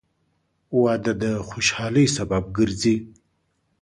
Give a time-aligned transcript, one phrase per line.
[0.81, 2.95] •واده د خوشحالۍ سبب ګرځي.